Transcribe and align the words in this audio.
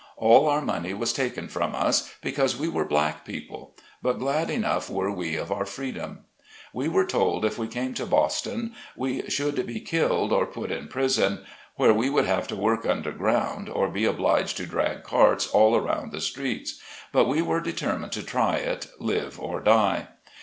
All 0.17 0.47
our 0.47 0.61
money 0.63 0.95
was 0.95 1.13
taken 1.13 1.47
from 1.47 1.75
us, 1.75 2.11
because 2.23 2.57
we 2.57 2.67
were 2.67 2.85
black 2.85 3.23
people; 3.23 3.75
but 4.01 4.17
glad 4.17 4.49
enough 4.49 4.89
were 4.89 5.11
we 5.11 5.35
of 5.35 5.51
our 5.51 5.63
freedom. 5.63 6.21
We 6.73 6.87
were 6.87 7.05
told 7.05 7.45
if 7.45 7.59
we 7.59 7.67
came 7.67 7.93
to 7.93 8.07
Boston, 8.07 8.73
we 8.97 9.29
should 9.29 9.63
be 9.67 9.79
killed, 9.79 10.33
or 10.33 10.47
put 10.47 10.71
in 10.71 10.87
prison, 10.87 11.45
where 11.75 11.93
we 11.93 12.07
should 12.11 12.25
have 12.25 12.47
to 12.47 12.55
work 12.55 12.83
under 12.87 13.11
ground 13.11 13.69
or 13.69 13.89
be 13.89 14.05
obliged 14.05 14.57
to 14.57 14.65
drag 14.65 15.03
carts 15.03 15.45
all 15.45 15.79
round 15.79 16.11
the 16.13 16.19
streets; 16.21 16.79
but 17.11 17.27
we 17.27 17.43
were 17.43 17.61
determined 17.61 18.11
to 18.13 18.23
try 18.23 18.55
it, 18.55 18.87
live 18.97 19.39
or 19.39 19.59
die. 19.59 20.07